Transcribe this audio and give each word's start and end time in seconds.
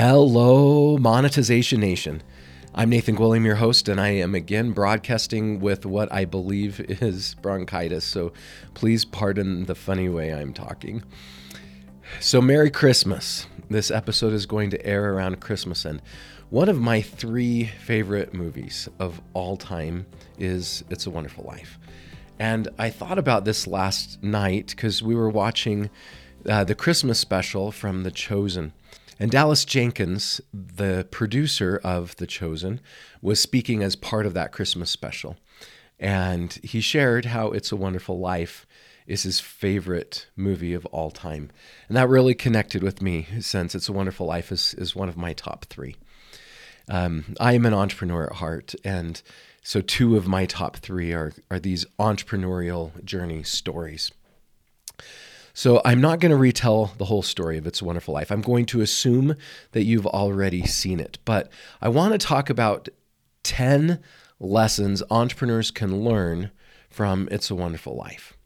Hello, 0.00 0.96
Monetization 0.96 1.80
Nation. 1.80 2.22
I'm 2.72 2.88
Nathan 2.88 3.16
Gwilliam, 3.16 3.44
your 3.44 3.56
host, 3.56 3.88
and 3.88 4.00
I 4.00 4.10
am 4.10 4.32
again 4.32 4.70
broadcasting 4.70 5.58
with 5.58 5.84
what 5.84 6.12
I 6.12 6.24
believe 6.24 6.78
is 7.02 7.34
bronchitis, 7.42 8.04
so 8.04 8.32
please 8.74 9.04
pardon 9.04 9.64
the 9.64 9.74
funny 9.74 10.08
way 10.08 10.32
I'm 10.32 10.54
talking. 10.54 11.02
So, 12.20 12.40
Merry 12.40 12.70
Christmas. 12.70 13.48
This 13.68 13.90
episode 13.90 14.32
is 14.32 14.46
going 14.46 14.70
to 14.70 14.86
air 14.86 15.14
around 15.14 15.40
Christmas, 15.40 15.84
and 15.84 16.00
one 16.48 16.68
of 16.68 16.78
my 16.78 17.00
three 17.00 17.64
favorite 17.64 18.32
movies 18.32 18.88
of 19.00 19.20
all 19.34 19.56
time 19.56 20.06
is 20.38 20.84
It's 20.90 21.08
a 21.08 21.10
Wonderful 21.10 21.42
Life. 21.42 21.76
And 22.38 22.68
I 22.78 22.90
thought 22.90 23.18
about 23.18 23.44
this 23.44 23.66
last 23.66 24.22
night 24.22 24.68
because 24.68 25.02
we 25.02 25.16
were 25.16 25.28
watching 25.28 25.90
uh, 26.48 26.62
the 26.62 26.76
Christmas 26.76 27.18
special 27.18 27.72
from 27.72 28.04
The 28.04 28.12
Chosen. 28.12 28.74
And 29.18 29.30
Dallas 29.30 29.64
Jenkins, 29.64 30.40
the 30.52 31.06
producer 31.10 31.80
of 31.82 32.14
The 32.16 32.26
Chosen, 32.26 32.80
was 33.20 33.40
speaking 33.40 33.82
as 33.82 33.96
part 33.96 34.26
of 34.26 34.34
that 34.34 34.52
Christmas 34.52 34.90
special. 34.90 35.36
And 35.98 36.52
he 36.62 36.80
shared 36.80 37.26
how 37.26 37.48
It's 37.48 37.72
a 37.72 37.76
Wonderful 37.76 38.18
Life 38.20 38.66
is 39.06 39.24
his 39.24 39.40
favorite 39.40 40.28
movie 40.36 40.74
of 40.74 40.86
all 40.86 41.10
time. 41.10 41.50
And 41.88 41.96
that 41.96 42.08
really 42.08 42.34
connected 42.34 42.82
with 42.82 43.02
me 43.02 43.26
since 43.40 43.74
It's 43.74 43.88
a 43.88 43.92
Wonderful 43.92 44.26
Life 44.26 44.52
is, 44.52 44.74
is 44.74 44.94
one 44.94 45.08
of 45.08 45.16
my 45.16 45.32
top 45.32 45.64
three. 45.64 45.96
Um, 46.88 47.34
I 47.40 47.54
am 47.54 47.66
an 47.66 47.74
entrepreneur 47.74 48.26
at 48.26 48.36
heart. 48.36 48.74
And 48.84 49.20
so 49.62 49.80
two 49.80 50.16
of 50.16 50.28
my 50.28 50.46
top 50.46 50.76
three 50.76 51.12
are, 51.12 51.32
are 51.50 51.58
these 51.58 51.84
entrepreneurial 51.98 53.02
journey 53.04 53.42
stories. 53.42 54.12
So 55.58 55.82
I'm 55.84 56.00
not 56.00 56.20
going 56.20 56.30
to 56.30 56.36
retell 56.36 56.92
the 56.98 57.06
whole 57.06 57.22
story 57.22 57.58
of 57.58 57.66
It's 57.66 57.82
a 57.82 57.84
Wonderful 57.84 58.14
Life. 58.14 58.30
I'm 58.30 58.42
going 58.42 58.64
to 58.66 58.80
assume 58.80 59.34
that 59.72 59.82
you've 59.82 60.06
already 60.06 60.64
seen 60.64 61.00
it. 61.00 61.18
But 61.24 61.50
I 61.82 61.88
want 61.88 62.12
to 62.12 62.18
talk 62.24 62.48
about 62.48 62.88
10 63.42 63.98
lessons 64.38 65.02
entrepreneurs 65.10 65.72
can 65.72 66.04
learn 66.04 66.52
from 66.88 67.28
It's 67.32 67.50
a 67.50 67.56
Wonderful 67.56 67.96
Life. 67.96 68.36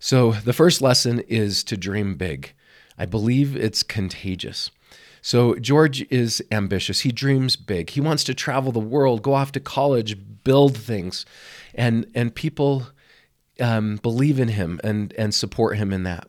So 0.00 0.32
the 0.32 0.52
first 0.52 0.82
lesson 0.82 1.20
is 1.28 1.62
to 1.62 1.76
dream 1.76 2.16
big. 2.16 2.54
I 2.98 3.06
believe 3.06 3.54
it's 3.54 3.84
contagious. 3.84 4.72
So 5.20 5.54
George 5.54 6.04
is 6.10 6.42
ambitious. 6.50 7.02
He 7.02 7.12
dreams 7.12 7.54
big. 7.54 7.90
He 7.90 8.00
wants 8.00 8.24
to 8.24 8.34
travel 8.34 8.72
the 8.72 8.80
world, 8.80 9.22
go 9.22 9.34
off 9.34 9.52
to 9.52 9.60
college, 9.60 10.18
build 10.42 10.76
things, 10.76 11.24
and 11.72 12.10
and 12.16 12.34
people 12.34 12.88
um, 13.60 13.96
believe 13.96 14.38
in 14.38 14.48
him 14.48 14.80
and, 14.82 15.12
and 15.14 15.34
support 15.34 15.76
him 15.76 15.92
in 15.92 16.02
that. 16.04 16.26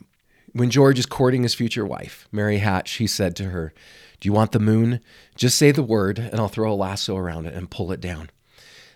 When 0.52 0.69
George 0.69 0.99
is 0.99 1.05
courting 1.05 1.43
his 1.43 1.55
future 1.55 1.85
wife, 1.85 2.27
Mary 2.31 2.59
Hatch, 2.59 2.93
he 2.93 3.07
said 3.07 3.35
to 3.38 3.45
her, 3.45 3.73
Do 4.19 4.27
you 4.27 4.33
want 4.33 4.52
the 4.52 4.59
moon? 4.59 4.99
Just 5.35 5.57
say 5.57 5.71
the 5.71 5.81
word, 5.81 6.19
and 6.19 6.39
I'll 6.39 6.47
throw 6.47 6.71
a 6.71 6.75
lasso 6.75 7.17
around 7.17 7.47
it 7.47 7.55
and 7.55 7.71
pull 7.71 7.91
it 7.91 7.99
down. 7.99 8.29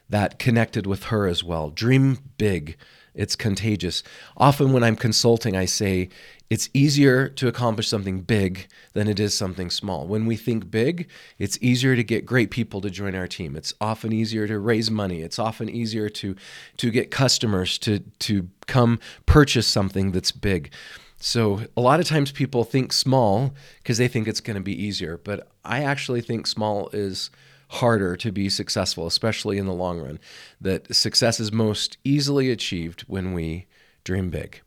That 0.10 0.40
connected 0.40 0.86
with 0.86 1.06
her 1.06 1.28
as 1.28 1.44
well. 1.44 1.70
Dream 1.70 2.20
big. 2.38 2.78
It's 3.14 3.36
contagious. 3.36 4.04
Often, 4.38 4.72
when 4.72 4.84
I'm 4.84 4.96
consulting, 4.96 5.56
I 5.56 5.66
say 5.66 6.10
it's 6.50 6.70
easier 6.74 7.28
to 7.28 7.48
accomplish 7.48 7.88
something 7.88 8.22
big 8.22 8.68
than 8.94 9.08
it 9.08 9.20
is 9.20 9.38
something 9.38 9.70
small. 9.70 10.08
When 10.08 10.26
we 10.26 10.38
think 10.38 10.72
big, 10.72 11.10
it's 11.38 11.58
easier 11.62 11.96
to 11.96 12.04
get 12.04 12.26
great 12.26 12.52
people 12.52 12.80
to 12.82 12.90
join 12.90 13.16
our 13.16 13.28
team. 13.28 13.56
It's 13.56 13.74
often 13.82 14.14
easier 14.14 14.48
to 14.48 14.60
raise 14.60 14.90
money. 14.90 15.22
It's 15.22 15.40
often 15.40 15.70
easier 15.70 16.10
to 16.10 16.36
to 16.78 16.92
get 16.92 17.12
customers 17.12 17.78
to 17.80 18.00
to 18.00 18.48
come 18.66 19.00
purchase 19.26 19.68
something 19.68 20.12
that's 20.12 20.32
big. 20.32 20.72
So 21.20 21.62
a 21.76 21.82
lot 21.82 22.00
of 22.00 22.06
times 22.06 22.32
people 22.32 22.64
think 22.64 22.94
small 22.94 23.54
because 23.80 23.98
they 23.98 24.08
think 24.08 24.28
it's 24.28 24.42
going 24.42 24.56
to 24.56 24.62
be 24.62 24.84
easier, 24.84 25.18
but 25.18 25.50
I 25.66 25.84
actually 25.84 26.22
think 26.22 26.46
small 26.46 26.90
is 26.94 27.32
harder 27.70 28.16
to 28.16 28.32
be 28.32 28.50
successful, 28.50 29.08
especially 29.08 29.58
in 29.58 29.66
the 29.66 29.74
long 29.74 30.00
run. 30.00 30.20
That 30.62 30.96
success 30.96 31.40
is 31.40 31.52
most 31.52 31.98
easily 32.04 32.52
achieved 32.52 33.02
when 33.02 33.34
we 33.34 33.66
dream 34.04 34.30
big. 34.30 34.62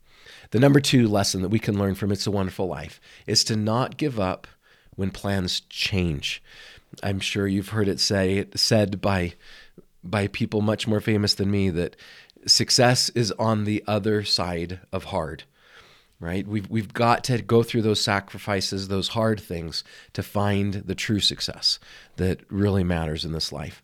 The 0.50 0.60
number 0.60 0.80
two 0.80 1.06
lesson 1.06 1.42
that 1.42 1.48
we 1.48 1.58
can 1.60 1.78
learn 1.78 1.94
from 1.94 2.10
It's 2.10 2.26
a 2.26 2.30
Wonderful 2.30 2.66
Life 2.66 3.00
is 3.26 3.44
to 3.44 3.56
not 3.56 3.96
give 3.96 4.18
up 4.18 4.48
when 4.96 5.10
plans 5.10 5.60
change. 5.68 6.42
I'm 7.02 7.20
sure 7.20 7.46
you've 7.46 7.68
heard 7.68 7.88
it 7.88 8.00
say 8.00 8.44
said 8.54 9.00
by 9.00 9.34
by 10.02 10.26
people 10.28 10.62
much 10.62 10.88
more 10.88 11.00
famous 11.00 11.34
than 11.34 11.50
me 11.50 11.70
that 11.70 11.94
success 12.46 13.10
is 13.10 13.32
on 13.32 13.64
the 13.64 13.84
other 13.86 14.24
side 14.24 14.80
of 14.92 15.04
hard. 15.04 15.44
Right? 16.18 16.46
We've 16.46 16.68
we've 16.68 16.92
got 16.92 17.22
to 17.24 17.40
go 17.40 17.62
through 17.62 17.82
those 17.82 18.00
sacrifices, 18.00 18.88
those 18.88 19.08
hard 19.08 19.40
things 19.40 19.84
to 20.14 20.22
find 20.22 20.74
the 20.74 20.94
true 20.96 21.20
success 21.20 21.78
that 22.16 22.40
really 22.50 22.84
matters 22.84 23.24
in 23.24 23.32
this 23.32 23.52
life. 23.52 23.82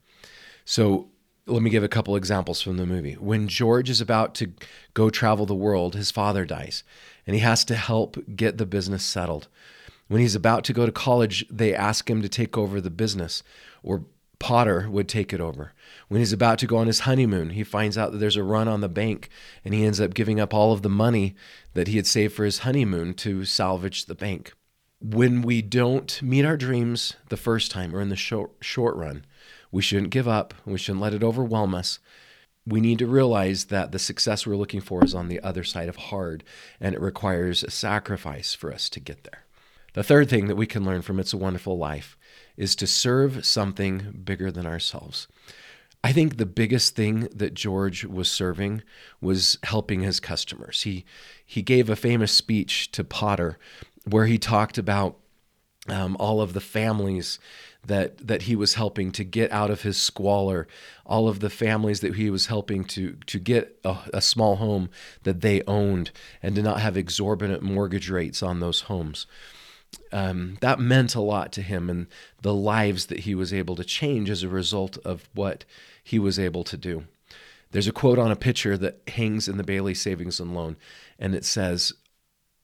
So 0.65 1.09
let 1.47 1.63
me 1.63 1.71
give 1.71 1.85
a 1.85 1.89
couple 1.89 2.17
examples 2.17 2.61
from 2.61 2.77
the 2.77 2.87
movie. 2.87 3.15
When 3.15 3.47
George 3.47 3.89
is 3.89 4.01
about 4.01 4.35
to 4.37 4.53
go 4.95 5.11
travel 5.11 5.47
the 5.47 5.55
world, 5.55 5.95
his 5.95 6.11
father 6.11 6.45
dies, 6.45 6.83
and 7.27 7.35
he 7.35 7.41
has 7.41 7.65
to 7.67 7.77
help 7.77 8.17
get 8.35 8.59
the 8.59 8.67
business 8.67 9.05
settled. 9.05 9.47
When 10.09 10.21
he's 10.21 10.35
about 10.35 10.65
to 10.65 10.73
go 10.73 10.87
to 10.87 10.93
college, 10.93 11.47
they 11.49 11.75
ask 11.75 12.11
him 12.11 12.21
to 12.23 12.29
take 12.29 12.59
over 12.59 12.81
the 12.81 12.91
business, 12.91 13.43
or 13.83 14.05
Potter 14.39 14.89
would 14.91 15.09
take 15.09 15.33
it 15.33 15.41
over. 15.41 15.73
When 16.09 16.21
he's 16.21 16.33
about 16.33 16.59
to 16.59 16.67
go 16.67 16.77
on 16.77 16.89
his 16.89 17.01
honeymoon, 17.01 17.51
he 17.51 17.65
finds 17.65 17.97
out 17.97 18.13
that 18.13 18.19
there's 18.19 18.37
a 18.37 18.43
run 18.43 18.69
on 18.69 18.81
the 18.81 18.89
bank, 18.89 19.29
and 19.65 19.73
he 19.73 19.85
ends 19.85 20.01
up 20.01 20.15
giving 20.15 20.41
up 20.41 20.53
all 20.53 20.73
of 20.73 20.83
the 20.83 20.89
money 20.89 21.35
that 21.75 21.89
he 21.89 21.97
had 21.97 22.07
saved 22.07 22.35
for 22.35 22.45
his 22.45 22.61
honeymoon 22.61 23.15
to 23.15 23.45
salvage 23.45 24.07
the 24.07 24.15
bank. 24.15 24.53
When 25.01 25.43
we 25.43 25.63
don't 25.63 26.21
meet 26.23 26.45
our 26.45 26.57
dreams 26.57 27.15
the 27.29 27.37
first 27.37 27.71
time 27.71 27.95
or 27.95 28.01
in 28.01 28.09
the 28.09 28.17
short, 28.17 28.51
short 28.61 28.97
run, 28.97 29.25
we 29.71 29.83
shouldn't 29.83 30.11
give 30.11 30.29
up. 30.29 30.55
We 30.65 30.79
shouldn't 30.79 31.03
let 31.03 31.15
it 31.15 31.23
overwhelm 31.23 31.75
us. 31.75 31.99
We 32.67 32.81
need 32.81 32.99
to 32.99 33.07
realize 33.07 33.67
that 33.67 33.93
the 33.93 33.99
success 33.99 34.47
we're 34.47 34.57
looking 34.57 34.81
for 34.81 35.05
is 35.05 35.15
on 35.15 35.29
the 35.29 35.41
other 35.41 35.63
side 35.63 35.89
of 35.89 35.97
hard, 35.97 36.43
and 36.81 36.95
it 36.95 37.01
requires 37.01 37.63
a 37.63 37.71
sacrifice 37.71 38.55
for 38.55 38.73
us 38.73 38.89
to 38.91 39.01
get 39.01 39.25
there. 39.25 39.45
The 39.95 40.03
third 40.03 40.29
thing 40.29 40.49
that 40.49 40.57
we 40.57 40.67
can 40.67 40.85
learn 40.85 41.03
from 41.03 41.21
It's 41.21 41.33
a 41.33 41.39
Wonderful 41.39 41.79
Life 41.79 42.19
is 42.57 42.75
to 42.77 42.87
serve 42.87 43.47
something 43.47 44.23
bigger 44.25 44.51
than 44.51 44.67
ourselves. 44.67 45.29
I 46.03 46.13
think 46.13 46.37
the 46.37 46.47
biggest 46.47 46.95
thing 46.95 47.29
that 47.35 47.55
George 47.55 48.05
was 48.05 48.31
serving 48.31 48.83
was 49.21 49.59
helping 49.63 50.03
his 50.03 50.21
customers. 50.21 50.83
He 50.83 51.05
he 51.45 51.63
gave 51.63 51.89
a 51.89 51.97
famous 51.97 52.31
speech 52.31 52.93
to 52.93 53.03
Potter 53.03 53.59
where 54.05 54.27
he 54.27 54.39
talked 54.39 54.79
about 54.79 55.17
um, 55.89 56.17
all 56.21 56.41
of 56.41 56.53
the 56.53 56.61
families 56.61 57.39
that 57.87 58.27
that 58.27 58.43
he 58.43 58.57
was 58.57 58.75
helping 58.75 59.13
to 59.13 59.25
get 59.25 59.51
out 59.53 59.71
of 59.71 59.83
his 59.83 59.97
squalor, 59.97 60.67
all 61.05 61.29
of 61.29 61.41
the 61.41 61.51
families 61.51 62.01
that 62.01 62.17
he 62.17 62.31
was 62.31 62.47
helping 62.47 62.85
to 62.85 63.17
to 63.27 63.39
get 63.39 63.79
a, 63.85 63.97
a, 64.15 64.21
small 64.21 64.57
home 64.57 64.91
that 65.23 65.41
they 65.41 65.63
owned 65.67 66.11
and 66.43 66.55
did 66.55 66.65
not 66.65 66.81
have 66.81 66.97
exorbitant 66.97 67.63
mortgage 67.63 68.11
rates 68.11 68.43
on 68.43 68.61
those 68.61 68.83
homes. 68.83 69.27
Um, 70.13 70.59
that 70.61 70.79
meant 70.79 71.15
a 71.15 71.21
lot 71.21 71.53
to 71.53 71.63
him 71.63 71.89
and 71.89 72.07
the 72.43 72.55
lives 72.55 73.07
that 73.07 73.21
he 73.21 73.35
was 73.35 73.53
able 73.53 73.77
to 73.77 73.85
change 73.85 74.31
as 74.31 74.43
a 74.43 74.49
result 74.49 74.99
of 74.99 75.29
what 75.35 75.65
he 76.03 76.19
was 76.19 76.39
able 76.39 76.65
to 76.65 76.77
do. 76.77 77.05
There's 77.71 77.89
a 77.89 77.93
quote 77.93 78.19
on 78.19 78.31
a 78.31 78.37
picture 78.37 78.77
that 78.79 79.01
hangs 79.09 79.49
in 79.49 79.57
the 79.57 79.65
Bailey 79.65 79.95
Savings 79.95 80.41
and 80.41 80.55
Loan, 80.55 80.77
and 81.19 81.35
it 81.35 81.45
says, 81.45 81.93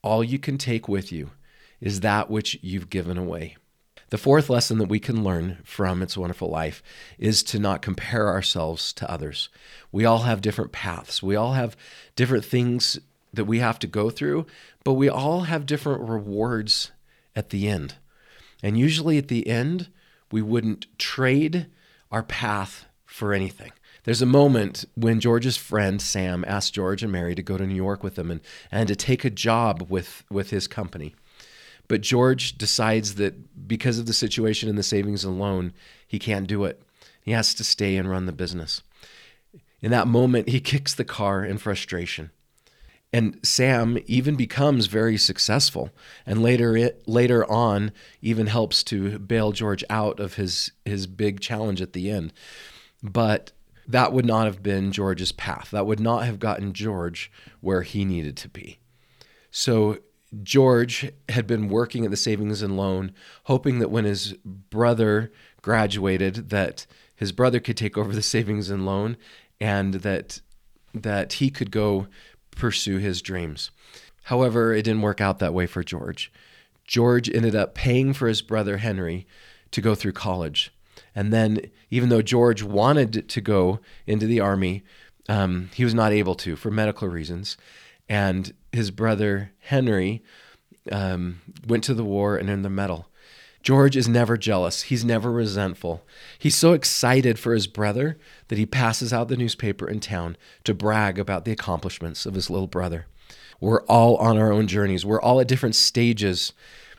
All 0.02 0.22
you 0.22 0.38
can 0.38 0.58
take 0.58 0.88
with 0.88 1.12
you 1.12 1.30
is 1.80 2.00
that 2.00 2.30
which 2.30 2.58
you've 2.62 2.90
given 2.90 3.18
away. 3.18 3.56
The 4.12 4.18
fourth 4.18 4.50
lesson 4.50 4.76
that 4.76 4.90
we 4.90 5.00
can 5.00 5.24
learn 5.24 5.56
from 5.64 6.02
It's 6.02 6.16
a 6.16 6.20
Wonderful 6.20 6.50
Life 6.50 6.82
is 7.18 7.42
to 7.44 7.58
not 7.58 7.80
compare 7.80 8.28
ourselves 8.28 8.92
to 8.92 9.10
others. 9.10 9.48
We 9.90 10.04
all 10.04 10.24
have 10.24 10.42
different 10.42 10.70
paths, 10.70 11.22
we 11.22 11.34
all 11.34 11.54
have 11.54 11.78
different 12.14 12.44
things 12.44 12.98
that 13.32 13.46
we 13.46 13.60
have 13.60 13.78
to 13.78 13.86
go 13.86 14.10
through, 14.10 14.44
but 14.84 14.92
we 14.92 15.08
all 15.08 15.44
have 15.44 15.64
different 15.64 16.06
rewards 16.06 16.90
at 17.34 17.48
the 17.48 17.66
end. 17.66 17.94
And 18.62 18.78
usually 18.78 19.16
at 19.16 19.28
the 19.28 19.48
end, 19.48 19.88
we 20.31 20.42
wouldn't 20.42 20.88
trade 20.98 21.69
our 22.10 22.22
path 22.22 22.84
for 23.06 23.32
anything. 23.32 23.72
There's 24.04 24.20
a 24.20 24.26
moment 24.26 24.84
when 24.94 25.20
George's 25.20 25.56
friend 25.56 26.02
Sam 26.02 26.44
asked 26.46 26.75
George 26.75 27.02
and 27.02 27.12
Mary 27.12 27.34
to 27.34 27.42
go 27.42 27.56
to 27.56 27.66
New 27.66 27.75
York 27.75 28.02
with 28.02 28.19
him 28.19 28.31
and, 28.31 28.42
and 28.70 28.88
to 28.88 28.94
take 28.94 29.25
a 29.25 29.31
job 29.31 29.87
with, 29.88 30.22
with 30.31 30.50
his 30.50 30.69
company. 30.69 31.14
But 31.88 32.00
George 32.00 32.56
decides 32.56 33.17
that 33.17 33.69
because 33.69 33.99
of 33.99 34.06
the 34.06 34.12
situation 34.12 34.69
in 34.69 34.76
the 34.76 34.82
savings 34.82 35.25
and 35.25 35.38
loan, 35.38 35.73
he 36.06 36.19
can't 36.19 36.46
do 36.46 36.64
it. 36.64 36.82
He 37.23 37.32
has 37.32 37.55
to 37.55 37.64
stay 37.64 37.96
and 37.96 38.08
run 38.08 38.26
the 38.26 38.32
business. 38.32 38.82
In 39.81 39.90
that 39.90 40.06
moment, 40.06 40.49
he 40.49 40.61
kicks 40.61 40.94
the 40.94 41.05
car 41.05 41.44
in 41.44 41.58
frustration. 41.58 42.31
And 43.12 43.38
Sam 43.43 43.99
even 44.06 44.37
becomes 44.37 44.87
very 44.87 45.19
successful, 45.19 45.90
and 46.25 46.43
later 46.43 46.76
it, 46.76 47.06
later 47.06 47.49
on 47.50 47.93
even 48.23 48.46
helps 48.46 48.82
to 48.85 49.19
bail 49.19 49.52
George 49.52 49.85
out 49.90 50.19
of 50.19 50.35
his 50.35 50.73
his 50.87 51.06
big 51.06 51.40
challenge 51.40 51.82
at 51.82 51.93
the 51.93 52.11
end. 52.11 52.32
But 53.02 53.52
that 53.87 54.14
would 54.14 54.25
not 54.25 54.46
have 54.46 54.62
been 54.62 54.93
George's 54.93 55.32
path. 55.32 55.70
That 55.73 55.87
would 55.87 56.00
not 56.00 56.25
have 56.25 56.38
gotten 56.38 56.73
George 56.73 57.31
where 57.61 57.82
he 57.82 58.06
needed 58.06 58.37
to 58.38 58.49
be. 58.49 58.78
So 59.50 59.99
George 60.43 61.12
had 61.29 61.46
been 61.46 61.69
working 61.69 62.05
at 62.05 62.11
the 62.11 62.17
savings 62.17 62.62
and 62.62 62.76
loan, 62.76 63.12
hoping 63.44 63.81
that 63.81 63.90
when 63.90 64.05
his 64.05 64.34
brother 64.44 65.31
graduated, 65.61 66.49
that 66.50 66.87
his 67.14 67.32
brother 67.32 67.61
could 67.61 67.76
take 67.76 67.99
over 67.99 68.12
the 68.12 68.23
savings 68.23 68.70
and 68.70 68.87
loan, 68.87 69.17
and 69.61 69.94
that 69.94 70.40
that 70.94 71.34
he 71.34 71.50
could 71.50 71.70
go 71.70 72.06
pursue 72.50 72.99
his 72.99 73.23
dreams. 73.23 73.70
However, 74.25 74.73
it 74.73 74.82
didn't 74.82 75.02
work 75.02 75.20
out 75.20 75.38
that 75.38 75.55
way 75.55 75.67
for 75.67 75.82
George. 75.82 76.31
George 76.85 77.28
ended 77.31 77.55
up 77.55 77.75
paying 77.75 78.12
for 78.12 78.28
his 78.28 78.43
brother 78.43 78.78
Henry 78.78 79.26
to 79.70 79.81
go 79.81 79.94
through 79.94 80.12
college. 80.12 80.73
And 81.14 81.32
then, 81.32 81.61
even 81.90 82.08
though 82.08 82.23
George 82.23 82.62
wanted 82.62 83.28
to 83.28 83.40
go 83.40 83.81
into 84.06 84.26
the 84.26 84.40
army, 84.40 84.82
um, 85.28 85.70
he 85.75 85.85
was 85.85 85.94
not 85.94 86.12
able 86.12 86.35
to 86.37 86.56
for 86.56 86.70
medical 86.70 87.08
reasons. 87.08 87.56
And 88.08 88.52
his 88.72 88.90
brother 88.90 89.52
Henry 89.60 90.22
um, 90.90 91.40
went 91.66 91.84
to 91.84 91.94
the 91.94 92.04
war 92.04 92.36
and 92.36 92.50
earned 92.50 92.64
the 92.64 92.70
medal. 92.70 93.08
George 93.62 93.96
is 93.96 94.08
never 94.08 94.36
jealous. 94.36 94.82
He's 94.82 95.04
never 95.04 95.30
resentful. 95.30 96.02
He's 96.36 96.56
so 96.56 96.72
excited 96.72 97.38
for 97.38 97.54
his 97.54 97.69
brother 97.69 98.19
that 98.48 98.58
he 98.58 98.66
passes 98.66 99.12
out 99.12 99.28
the 99.28 99.36
newspaper 99.36 99.88
in 99.88 100.00
town 100.00 100.36
to 100.64 100.74
brag 100.74 101.19
about 101.19 101.44
the 101.44 101.52
accomplishments 101.52 102.26
of 102.26 102.34
his 102.34 102.50
little 102.50 102.66
brother. 102.66 103.06
We're 103.60 103.84
all 103.84 104.16
on 104.16 104.36
our 104.36 104.52
own 104.52 104.66
journeys, 104.66 105.06
we're 105.06 105.20
all 105.20 105.40
at 105.40 105.46
different 105.46 105.76
stages. 105.76 106.52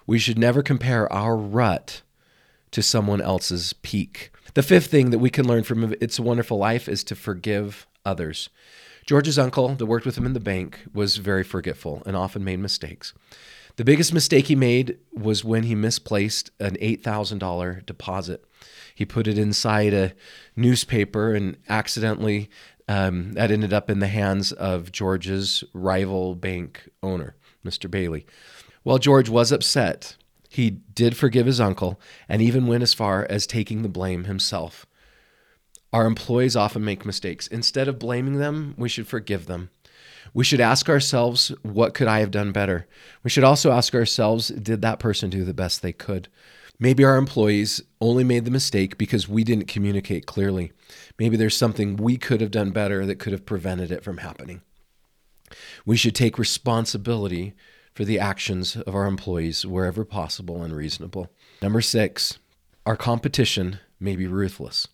We 0.06 0.20
should 0.20 0.38
never 0.38 0.62
compare 0.64 1.12
our 1.12 1.36
rut 1.36 2.02
to 2.72 2.82
someone 2.82 3.22
else's 3.22 3.74
peak. 3.74 4.32
The 4.54 4.64
fifth 4.64 4.88
thing 4.88 5.12
that 5.12 5.20
we 5.20 5.30
can 5.30 5.48
learn 5.48 5.64
from 5.64 5.96
It's 6.02 6.20
a 6.20 6.24
Wonderful 6.24 6.58
Life 6.58 6.90
is 6.90 7.04
to 7.06 7.16
forgive 7.16 7.88
others. 8.06 8.50
George's 9.06 9.40
uncle 9.40 9.76
that 9.76 9.86
worked 9.86 10.06
with 10.06 10.18
him 10.18 10.26
in 10.26 10.34
the 10.34 10.40
bank 10.40 10.80
was 10.94 11.18
very 11.18 11.44
forgetful 11.44 12.04
and 12.06 12.16
often 12.16 12.44
made 12.44 12.60
mistakes. 12.60 13.14
The 13.76 13.84
biggest 13.84 14.14
mistake 14.14 14.48
he 14.48 14.56
made 14.56 15.00
was 15.12 15.44
when 15.44 15.64
he 15.64 15.76
misplaced 15.76 16.52
an 16.60 16.76
$8,000 16.76 17.86
deposit. 17.86 18.46
He 18.94 19.04
put 19.04 19.28
it 19.28 19.38
inside 19.38 19.94
a 19.94 20.14
newspaper 20.56 21.34
and 21.34 21.58
accidentally 21.68 22.50
um, 22.88 23.34
that 23.34 23.50
ended 23.50 23.74
up 23.74 23.90
in 23.90 24.00
the 24.00 24.08
hands 24.08 24.52
of 24.52 24.92
George's 24.92 25.64
rival 25.74 26.36
bank 26.36 26.90
owner, 27.02 27.36
Mr. 27.66 27.90
Bailey. 27.90 28.26
Well, 28.84 29.00
George 29.00 29.30
was 29.30 29.52
upset. 29.52 30.18
He 30.50 30.70
did 30.70 31.18
forgive 31.18 31.48
his 31.48 31.60
uncle 31.60 32.00
and 32.30 32.42
even 32.42 32.68
went 32.68 32.84
as 32.84 32.94
far 32.94 33.26
as 33.30 33.48
taking 33.48 33.82
the 33.82 33.90
blame 33.90 34.26
himself. 34.26 34.86
Our 35.94 36.08
employees 36.08 36.56
often 36.56 36.84
make 36.84 37.06
mistakes. 37.06 37.46
Instead 37.48 37.88
of 37.88 38.00
blaming 38.00 38.40
them, 38.40 38.74
we 38.78 38.90
should 38.90 39.08
forgive 39.08 39.46
them. 39.46 39.70
We 40.34 40.44
should 40.44 40.60
ask 40.60 40.90
ourselves, 40.90 41.50
what 41.62 41.94
could 41.94 42.08
I 42.08 42.20
have 42.20 42.32
done 42.32 42.52
better? 42.52 42.88
We 43.24 43.30
should 43.30 43.44
also 43.44 43.72
ask 43.72 43.94
ourselves, 43.94 44.48
did 44.48 44.82
that 44.82 44.98
person 44.98 45.30
do 45.30 45.46
the 45.46 45.54
best 45.54 45.84
they 45.84 45.94
could? 45.94 46.30
Maybe 46.80 47.06
our 47.06 47.18
employees 47.18 47.82
only 48.02 48.24
made 48.24 48.46
the 48.46 48.52
mistake 48.52 48.98
because 48.98 49.30
we 49.30 49.44
didn't 49.44 49.68
communicate 49.68 50.26
clearly. 50.26 50.72
Maybe 51.20 51.38
there's 51.38 51.56
something 51.56 51.96
we 51.96 52.18
could 52.18 52.42
have 52.42 52.50
done 52.50 52.72
better 52.72 53.06
that 53.06 53.20
could 53.20 53.32
have 53.32 53.46
prevented 53.46 53.92
it 53.92 54.04
from 54.04 54.18
happening. 54.18 54.62
We 55.86 55.96
should 55.96 56.16
take 56.16 56.40
responsibility 56.40 57.54
for 57.94 58.04
the 58.04 58.18
actions 58.18 58.76
of 58.76 58.96
our 58.96 59.06
employees 59.06 59.68
wherever 59.68 60.04
possible 60.04 60.64
and 60.64 60.76
reasonable. 60.76 61.30
Number 61.62 61.82
six, 61.82 62.40
our 62.88 62.98
competition 62.98 63.80
may 64.00 64.16
be 64.16 64.26
ruthless. 64.26 64.88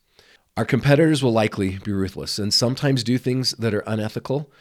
Our 0.58 0.66
competitors 0.66 1.24
will 1.24 1.32
likely 1.32 1.78
be 1.80 1.92
ruthless 1.92 2.38
and 2.38 2.54
sometimes 2.54 3.04
do 3.04 3.18
things 3.18 3.52
that 3.54 3.74
are 3.74 3.84
unethical 3.88 4.52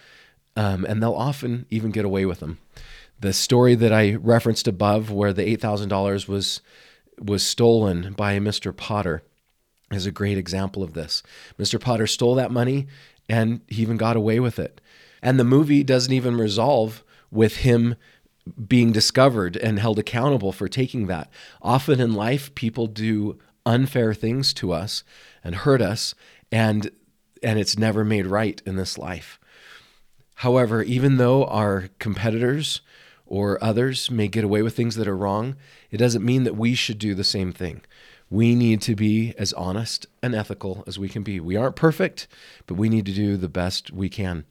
um, 0.58 0.84
and 0.86 1.00
they'll 1.00 1.12
often 1.12 1.66
even 1.70 1.92
get 1.92 2.04
away 2.04 2.26
with 2.26 2.40
them. 2.40 2.58
The 3.20 3.32
story 3.32 3.76
that 3.76 3.92
I 3.92 4.14
referenced 4.16 4.66
above, 4.66 5.08
where 5.08 5.32
the 5.32 5.48
eight 5.48 5.60
thousand 5.60 5.88
dollars 5.88 6.26
was 6.26 6.60
was 7.16 7.44
stolen 7.44 8.12
by 8.14 8.38
Mr. 8.40 8.76
Potter, 8.76 9.22
is 9.92 10.04
a 10.04 10.10
great 10.10 10.36
example 10.36 10.82
of 10.82 10.94
this. 10.94 11.22
Mr. 11.58 11.80
Potter 11.80 12.08
stole 12.08 12.34
that 12.34 12.50
money, 12.50 12.88
and 13.28 13.60
he 13.68 13.82
even 13.82 13.96
got 13.96 14.16
away 14.16 14.40
with 14.40 14.58
it. 14.58 14.80
And 15.22 15.38
the 15.38 15.44
movie 15.44 15.84
doesn't 15.84 16.12
even 16.12 16.36
resolve 16.36 17.04
with 17.30 17.58
him 17.58 17.94
being 18.66 18.90
discovered 18.90 19.56
and 19.56 19.78
held 19.78 19.98
accountable 19.98 20.52
for 20.52 20.68
taking 20.68 21.06
that. 21.06 21.30
Often 21.62 22.00
in 22.00 22.14
life, 22.14 22.52
people 22.56 22.86
do 22.88 23.38
unfair 23.66 24.14
things 24.14 24.52
to 24.54 24.72
us 24.72 25.04
and 25.48 25.56
hurt 25.56 25.80
us, 25.80 26.14
and 26.52 26.90
and 27.42 27.58
it's 27.58 27.78
never 27.78 28.04
made 28.04 28.26
right 28.26 28.60
in 28.66 28.76
this 28.76 28.98
life. 28.98 29.40
However, 30.36 30.82
even 30.82 31.16
though 31.16 31.44
our 31.46 31.88
competitors 31.98 32.82
or 33.26 33.62
others 33.62 34.10
may 34.10 34.28
get 34.28 34.44
away 34.44 34.62
with 34.62 34.76
things 34.76 34.96
that 34.96 35.08
are 35.08 35.16
wrong, 35.16 35.56
it 35.90 35.96
doesn't 35.96 36.24
mean 36.24 36.44
that 36.44 36.56
we 36.56 36.74
should 36.74 36.98
do 36.98 37.14
the 37.14 37.24
same 37.24 37.52
thing. 37.52 37.80
We 38.30 38.54
need 38.54 38.82
to 38.82 38.94
be 38.94 39.34
as 39.38 39.52
honest 39.54 40.06
and 40.22 40.34
ethical 40.34 40.84
as 40.86 40.98
we 40.98 41.08
can 41.08 41.22
be. 41.22 41.40
We 41.40 41.56
aren't 41.56 41.76
perfect, 41.76 42.28
but 42.66 42.74
we 42.74 42.88
need 42.88 43.06
to 43.06 43.12
do 43.12 43.36
the 43.36 43.48
best 43.48 43.90
we 43.90 44.08
can. 44.08 44.44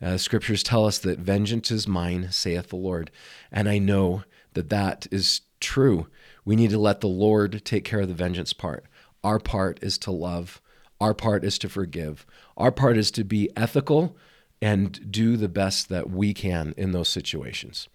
Uh, 0.00 0.16
scriptures 0.16 0.64
tell 0.64 0.84
us 0.84 0.98
that 0.98 1.20
vengeance 1.20 1.70
is 1.70 1.86
mine, 1.86 2.28
saith 2.32 2.70
the 2.70 2.76
Lord. 2.76 3.12
And 3.52 3.68
I 3.68 3.78
know 3.78 4.24
that 4.54 4.70
that 4.70 5.06
is 5.12 5.42
true. 5.60 6.08
We 6.44 6.56
need 6.56 6.70
to 6.70 6.78
let 6.78 7.00
the 7.00 7.08
Lord 7.08 7.64
take 7.64 7.84
care 7.84 8.00
of 8.00 8.08
the 8.08 8.14
vengeance 8.14 8.52
part. 8.52 8.84
Our 9.24 9.38
part 9.38 9.78
is 9.82 9.98
to 9.98 10.10
love, 10.10 10.60
our 11.00 11.14
part 11.14 11.44
is 11.44 11.58
to 11.58 11.68
forgive, 11.68 12.26
our 12.56 12.72
part 12.72 12.96
is 12.96 13.10
to 13.12 13.24
be 13.24 13.50
ethical 13.56 14.16
and 14.60 15.10
do 15.10 15.36
the 15.36 15.48
best 15.48 15.88
that 15.88 16.10
we 16.10 16.32
can 16.32 16.74
in 16.76 16.92
those 16.92 17.08
situations. 17.08 17.88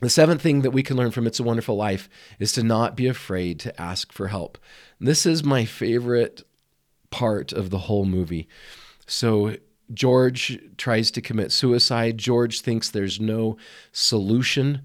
The 0.00 0.08
seventh 0.08 0.40
thing 0.40 0.62
that 0.62 0.70
we 0.70 0.84
can 0.84 0.96
learn 0.96 1.10
from 1.10 1.26
It's 1.26 1.40
a 1.40 1.42
Wonderful 1.44 1.76
Life 1.76 2.08
is 2.38 2.52
to 2.52 2.62
not 2.62 2.96
be 2.96 3.08
afraid 3.08 3.58
to 3.60 3.80
ask 3.80 4.12
for 4.12 4.28
help. 4.28 4.56
This 5.00 5.26
is 5.26 5.42
my 5.42 5.64
favorite 5.64 6.44
part 7.10 7.52
of 7.52 7.70
the 7.70 7.78
whole 7.78 8.04
movie. 8.04 8.48
So, 9.06 9.56
George 9.92 10.60
tries 10.76 11.10
to 11.12 11.22
commit 11.22 11.50
suicide. 11.50 12.18
George 12.18 12.60
thinks 12.60 12.90
there's 12.90 13.18
no 13.18 13.56
solution 13.90 14.82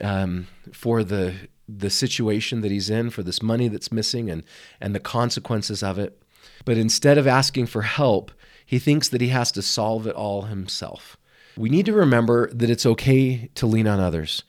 um, 0.00 0.46
for 0.72 1.02
the 1.02 1.34
the 1.68 1.90
situation 1.90 2.60
that 2.60 2.70
he's 2.70 2.90
in, 2.90 3.10
for 3.10 3.22
this 3.22 3.42
money 3.42 3.68
that's 3.68 3.92
missing, 3.92 4.30
and 4.30 4.44
and 4.80 4.94
the 4.94 5.00
consequences 5.00 5.82
of 5.82 5.98
it. 5.98 6.22
But 6.64 6.76
instead 6.76 7.18
of 7.18 7.26
asking 7.26 7.66
for 7.66 7.82
help, 7.82 8.32
he 8.64 8.78
thinks 8.78 9.08
that 9.08 9.20
he 9.20 9.28
has 9.28 9.52
to 9.52 9.62
solve 9.62 10.06
it 10.06 10.14
all 10.14 10.42
himself. 10.42 11.16
We 11.56 11.68
need 11.68 11.86
to 11.86 11.92
remember 11.92 12.50
that 12.52 12.70
it's 12.70 12.86
okay 12.86 13.50
to 13.54 13.66
lean 13.66 13.86
on 13.86 14.00
others. 14.00 14.42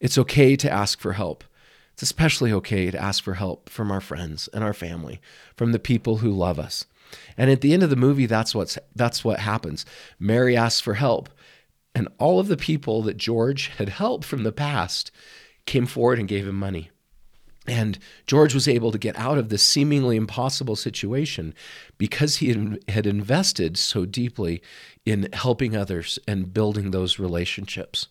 It's 0.00 0.18
okay 0.18 0.56
to 0.56 0.70
ask 0.70 1.00
for 1.00 1.12
help. 1.12 1.44
It's 1.92 2.02
especially 2.02 2.52
okay 2.52 2.90
to 2.90 3.02
ask 3.02 3.22
for 3.22 3.34
help 3.34 3.68
from 3.68 3.90
our 3.90 4.00
friends 4.00 4.48
and 4.52 4.62
our 4.62 4.72
family, 4.72 5.20
from 5.56 5.72
the 5.72 5.78
people 5.78 6.18
who 6.18 6.30
love 6.30 6.58
us. 6.58 6.86
And 7.36 7.50
at 7.50 7.60
the 7.60 7.72
end 7.72 7.82
of 7.82 7.90
the 7.90 7.96
movie, 7.96 8.26
that's 8.26 8.54
what's 8.54 8.78
that's 8.94 9.24
what 9.24 9.40
happens. 9.40 9.84
Mary 10.18 10.56
asks 10.56 10.80
for 10.80 10.94
help, 10.94 11.28
and 11.94 12.08
all 12.18 12.38
of 12.38 12.48
the 12.48 12.56
people 12.56 13.02
that 13.02 13.16
George 13.16 13.68
had 13.78 13.88
helped 13.88 14.24
from 14.24 14.42
the 14.42 14.52
past 14.52 15.10
came 15.68 15.86
forward 15.86 16.18
and 16.18 16.26
gave 16.26 16.48
him 16.48 16.56
money. 16.56 16.90
And 17.66 17.98
George 18.26 18.54
was 18.54 18.66
able 18.66 18.90
to 18.90 18.98
get 18.98 19.16
out 19.18 19.36
of 19.36 19.50
this 19.50 19.62
seemingly 19.62 20.16
impossible 20.16 20.74
situation 20.74 21.54
because 21.98 22.36
he 22.36 22.78
had 22.88 23.06
invested 23.06 23.76
so 23.76 24.06
deeply 24.06 24.62
in 25.04 25.28
helping 25.34 25.76
others 25.76 26.18
and 26.26 26.54
building 26.54 26.90
those 26.90 27.18
relationships. 27.18 28.08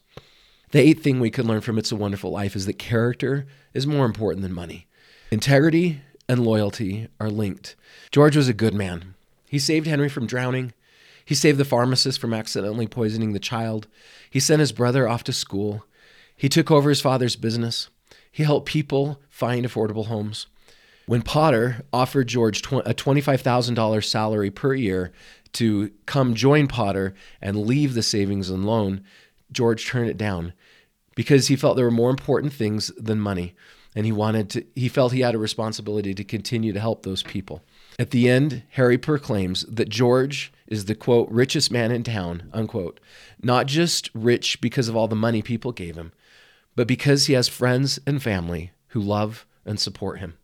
The 0.71 0.79
eighth 0.79 1.01
thing 1.01 1.19
we 1.19 1.31
can 1.31 1.47
learn 1.47 1.61
from 1.61 1.79
It's 1.79 1.91
a 1.91 1.95
Wonderful 1.95 2.29
Life 2.29 2.55
is 2.55 2.67
that 2.67 2.77
character 2.77 3.47
is 3.73 3.87
more 3.87 4.05
important 4.05 4.43
than 4.43 4.53
money. 4.53 4.85
Integrity 5.31 6.01
and 6.29 6.45
loyalty 6.45 7.07
are 7.19 7.29
linked. 7.29 7.75
George 8.11 8.37
was 8.37 8.47
a 8.47 8.53
good 8.53 8.75
man. 8.75 9.15
He 9.49 9.57
saved 9.57 9.87
Henry 9.87 10.09
from 10.09 10.27
drowning. 10.27 10.73
He 11.25 11.33
saved 11.33 11.57
the 11.57 11.65
pharmacist 11.65 12.19
from 12.19 12.33
accidentally 12.33 12.85
poisoning 12.85 13.33
the 13.33 13.39
child. 13.39 13.87
He 14.29 14.39
sent 14.39 14.59
his 14.59 14.71
brother 14.71 15.07
off 15.07 15.23
to 15.23 15.33
school. 15.33 15.85
He 16.37 16.49
took 16.49 16.69
over 16.71 16.89
his 16.89 17.01
father's 17.01 17.35
business. 17.35 17.89
He 18.31 18.43
helped 18.43 18.67
people 18.67 19.19
find 19.29 19.65
affordable 19.65 20.05
homes. 20.05 20.47
When 21.07 21.23
Potter 21.23 21.83
offered 21.91 22.27
George 22.27 22.59
a 22.59 22.93
$25,000 22.93 24.03
salary 24.03 24.51
per 24.51 24.73
year 24.73 25.11
to 25.53 25.91
come 26.05 26.35
join 26.35 26.67
Potter 26.67 27.15
and 27.41 27.65
leave 27.65 27.93
the 27.93 28.03
savings 28.03 28.49
and 28.49 28.65
loan, 28.65 29.03
George 29.51 29.87
turned 29.87 30.09
it 30.09 30.17
down 30.17 30.53
because 31.15 31.47
he 31.47 31.55
felt 31.55 31.75
there 31.75 31.85
were 31.85 31.91
more 31.91 32.09
important 32.09 32.53
things 32.53 32.91
than 32.97 33.19
money 33.19 33.55
and 33.97 34.05
he 34.05 34.11
wanted 34.11 34.47
to 34.51 34.63
he 34.75 34.87
felt 34.87 35.11
he 35.11 35.21
had 35.21 35.33
a 35.33 35.39
responsibility 35.39 36.13
to 36.13 36.23
continue 36.23 36.71
to 36.71 36.79
help 36.79 37.01
those 37.01 37.23
people. 37.23 37.63
At 37.97 38.11
the 38.11 38.29
end, 38.29 38.61
Harry 38.73 38.99
proclaims 38.99 39.63
that 39.63 39.89
George 39.89 40.53
is 40.67 40.85
the 40.85 40.93
quote 40.93 41.27
richest 41.31 41.71
man 41.71 41.91
in 41.91 42.03
town, 42.03 42.43
unquote. 42.53 42.99
Not 43.41 43.65
just 43.65 44.11
rich 44.13 44.61
because 44.61 44.87
of 44.87 44.95
all 44.95 45.07
the 45.07 45.15
money 45.15 45.41
people 45.41 45.71
gave 45.71 45.95
him, 45.95 46.11
but 46.77 46.87
because 46.87 47.25
he 47.25 47.33
has 47.33 47.47
friends 47.47 47.99
and 48.05 48.21
family 48.21 48.71
who 48.89 49.01
love 49.01 49.47
and 49.65 49.79
support 49.79 50.19
him. 50.19 50.37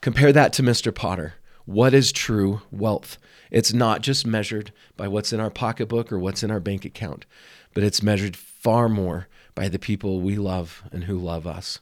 Compare 0.00 0.32
that 0.32 0.52
to 0.54 0.62
Mr. 0.62 0.92
Potter. 0.92 1.34
What 1.66 1.94
is 1.94 2.10
true 2.10 2.62
wealth? 2.72 3.16
It's 3.52 3.72
not 3.72 4.02
just 4.02 4.26
measured 4.26 4.72
by 4.96 5.06
what's 5.06 5.32
in 5.32 5.38
our 5.38 5.50
pocketbook 5.50 6.12
or 6.12 6.18
what's 6.18 6.42
in 6.42 6.50
our 6.50 6.58
bank 6.58 6.84
account, 6.84 7.26
but 7.74 7.84
it's 7.84 8.02
measured 8.02 8.36
far 8.36 8.88
more 8.88 9.28
by 9.54 9.68
the 9.68 9.78
people 9.78 10.20
we 10.20 10.34
love 10.34 10.82
and 10.90 11.04
who 11.04 11.16
love 11.16 11.46
us. 11.46 11.78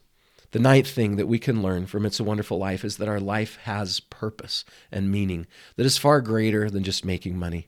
The 0.51 0.59
ninth 0.59 0.87
thing 0.87 1.15
that 1.15 1.27
we 1.27 1.39
can 1.39 1.63
learn 1.63 1.87
from 1.87 2.05
It's 2.05 2.19
a 2.19 2.23
Wonderful 2.23 2.59
Life 2.59 2.85
is 2.85 2.97
that 2.97 3.07
our 3.07 3.19
life 3.19 3.57
has 3.63 3.99
purpose 3.99 4.63
and 4.91 5.11
meaning 5.11 5.47
that 5.75 5.87
is 5.87 5.97
far 5.97 6.21
greater 6.21 6.69
than 6.69 6.83
just 6.83 7.03
making 7.03 7.37
money. 7.37 7.67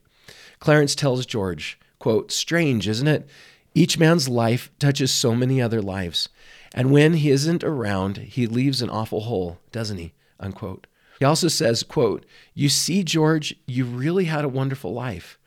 Clarence 0.60 0.94
tells 0.94 1.26
George, 1.26 1.78
quote, 1.98 2.30
Strange, 2.30 2.86
isn't 2.86 3.08
it? 3.08 3.28
Each 3.74 3.98
man's 3.98 4.28
life 4.28 4.70
touches 4.78 5.12
so 5.12 5.34
many 5.34 5.60
other 5.60 5.80
lives. 5.80 6.28
And 6.74 6.90
when 6.90 7.14
he 7.14 7.30
isn't 7.30 7.64
around, 7.64 8.16
he 8.18 8.46
leaves 8.46 8.82
an 8.82 8.90
awful 8.90 9.22
hole, 9.22 9.58
doesn't 9.72 9.98
he? 9.98 10.12
Unquote. 10.38 10.86
He 11.18 11.24
also 11.24 11.48
says, 11.48 11.82
quote, 11.82 12.24
You 12.54 12.68
see, 12.68 13.04
George, 13.04 13.54
you 13.66 13.84
really 13.84 14.24
had 14.24 14.44
a 14.44 14.48
wonderful 14.48 14.92
life. 14.92 15.38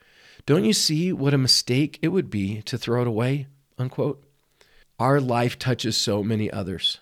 Don't 0.46 0.64
you 0.64 0.72
see 0.72 1.12
what 1.12 1.34
a 1.34 1.38
mistake 1.38 1.98
it 2.02 2.08
would 2.08 2.30
be 2.30 2.62
to 2.62 2.78
throw 2.78 3.02
it 3.02 3.08
away? 3.08 3.46
Unquote. 3.78 4.22
Our 4.98 5.20
life 5.20 5.58
touches 5.58 5.96
so 5.96 6.22
many 6.22 6.50
others. 6.50 7.00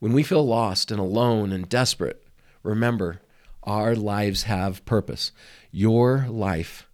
When 0.00 0.12
we 0.12 0.22
feel 0.22 0.46
lost 0.46 0.90
and 0.90 1.00
alone 1.00 1.52
and 1.52 1.68
desperate, 1.68 2.26
remember, 2.62 3.20
our 3.62 3.94
lives 3.94 4.42
have 4.42 4.84
purpose. 4.84 5.32
Your 5.70 6.26
life 6.28 6.86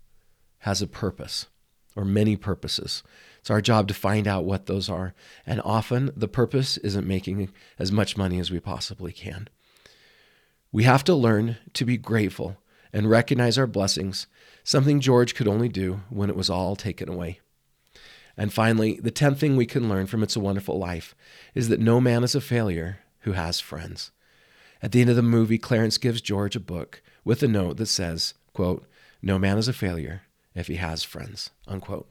has 0.59 0.83
a 0.83 0.87
purpose 0.87 1.47
or 1.97 2.05
many 2.05 2.37
purposes. 2.37 3.03
It's 3.49 3.51
our 3.51 3.63
job 3.63 3.89
to 3.89 3.95
find 3.95 4.29
out 4.29 4.45
what 4.45 4.67
those 4.67 4.91
are. 4.91 5.15
And 5.47 5.63
often 5.65 6.11
the 6.15 6.29
purpose 6.29 6.77
isn't 6.77 7.07
making 7.07 7.51
as 7.79 7.91
much 7.91 8.15
money 8.15 8.39
as 8.39 8.51
we 8.51 8.61
possibly 8.61 9.11
can. 9.11 9.49
We 10.71 10.83
have 10.83 11.03
to 11.05 11.15
learn 11.15 11.57
to 11.73 11.87
be 11.87 11.97
grateful 11.97 12.59
and 12.93 13.09
recognize 13.09 13.57
our 13.57 13.67
blessings, 13.67 14.27
something 14.65 15.01
George 15.01 15.35
could 15.35 15.49
only 15.49 15.71
do 15.71 16.03
when 16.11 16.29
it 16.29 16.37
was 16.37 16.51
all 16.51 16.77
taken 16.77 17.09
away. 17.09 17.41
And 18.37 18.53
finally, 18.53 19.01
the 19.03 19.11
10th 19.11 19.39
thing 19.39 19.57
we 19.57 19.65
can 19.65 19.89
learn 19.89 20.09
from 20.09 20.23
It's 20.23 20.37
a 20.37 20.41
Wonderful 20.41 20.79
Life 20.79 21.15
is 21.55 21.71
that 21.71 21.81
no 21.81 22.03
man 22.03 22.25
is 22.25 22.35
a 22.35 22.43
failure 22.43 22.99
who 23.21 23.33
has 23.33 23.61
friends. 23.61 24.11
At 24.83 24.93
the 24.93 25.01
end 25.01 25.09
of 25.09 25.17
the 25.17 25.23
movie, 25.23 25.57
Clarence 25.57 25.97
gives 25.97 26.21
George 26.21 26.55
a 26.55 26.61
book 26.61 27.01
with 27.25 27.43
a 27.43 27.49
note 27.49 27.79
that 27.79 27.87
says, 27.87 28.35
quote, 28.53 28.87
No 29.23 29.39
man 29.39 29.57
is 29.57 29.69
a 29.69 29.73
failure 29.73 30.21
if 30.55 30.67
he 30.67 30.75
has 30.75 31.03
friends, 31.03 31.49
unquote. 31.67 32.11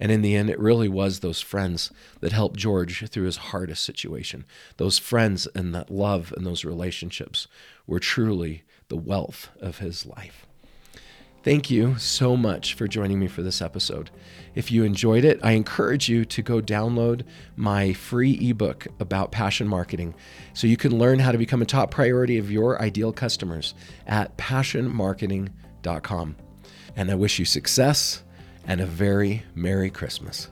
And 0.00 0.12
in 0.12 0.22
the 0.22 0.36
end, 0.36 0.50
it 0.50 0.58
really 0.58 0.88
was 0.88 1.20
those 1.20 1.40
friends 1.40 1.90
that 2.20 2.32
helped 2.32 2.56
George 2.56 3.08
through 3.08 3.24
his 3.24 3.36
hardest 3.36 3.82
situation. 3.82 4.44
Those 4.76 4.98
friends 4.98 5.48
and 5.54 5.74
that 5.74 5.90
love 5.90 6.32
and 6.36 6.46
those 6.46 6.64
relationships 6.64 7.48
were 7.86 8.00
truly 8.00 8.62
the 8.88 8.96
wealth 8.96 9.50
of 9.60 9.78
his 9.78 10.06
life. 10.06 10.46
Thank 11.44 11.70
you 11.70 11.96
so 11.98 12.36
much 12.36 12.74
for 12.74 12.88
joining 12.88 13.20
me 13.20 13.28
for 13.28 13.42
this 13.42 13.62
episode. 13.62 14.10
If 14.54 14.72
you 14.72 14.84
enjoyed 14.84 15.24
it, 15.24 15.40
I 15.42 15.52
encourage 15.52 16.08
you 16.08 16.24
to 16.26 16.42
go 16.42 16.60
download 16.60 17.22
my 17.56 17.92
free 17.92 18.50
ebook 18.50 18.88
about 18.98 19.30
passion 19.30 19.68
marketing 19.68 20.14
so 20.52 20.66
you 20.66 20.76
can 20.76 20.98
learn 20.98 21.20
how 21.20 21.30
to 21.30 21.38
become 21.38 21.62
a 21.62 21.66
top 21.66 21.92
priority 21.92 22.38
of 22.38 22.50
your 22.50 22.82
ideal 22.82 23.12
customers 23.12 23.74
at 24.06 24.36
passionmarketing.com. 24.36 26.36
And 26.96 27.10
I 27.10 27.14
wish 27.14 27.38
you 27.38 27.44
success 27.44 28.24
and 28.68 28.80
a 28.80 28.86
very 28.86 29.42
Merry 29.54 29.90
Christmas. 29.90 30.48